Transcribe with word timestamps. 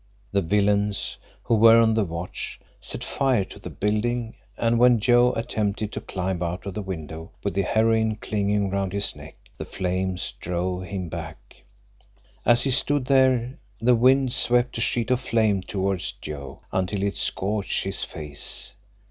The 0.31 0.41
villains, 0.41 1.17
who 1.43 1.53
were 1.53 1.77
on 1.77 1.93
the 1.93 2.03
watch, 2.03 2.59
set 2.79 3.03
fire 3.03 3.43
to 3.45 3.59
the 3.59 3.69
building, 3.69 4.33
and 4.57 4.79
when 4.79 4.99
Joe 4.99 5.31
attempted 5.33 5.91
to 5.91 6.01
climb 6.01 6.41
out 6.41 6.65
of 6.65 6.73
the 6.73 6.81
window 6.81 7.29
with 7.43 7.53
the 7.53 7.61
heroine 7.61 8.15
clinging 8.15 8.71
round 8.71 8.93
his 8.93 9.15
neck, 9.15 9.35
the 9.59 9.63
flames 9.65 10.31
drove 10.39 10.85
him 10.85 11.07
back. 11.07 11.61
As 12.47 12.63
he 12.63 12.71
stood 12.71 13.05
there 13.05 13.59
the 13.79 13.93
wind 13.93 14.31
swept 14.31 14.79
a 14.79 14.81
sheet 14.81 15.11
of 15.11 15.19
flame 15.19 15.61
towards 15.61 16.13
Joe 16.13 16.61
until 16.71 17.03
it 17.03 17.19
scorched 17.19 17.83
his 17.83 18.03
face. 18.03 18.73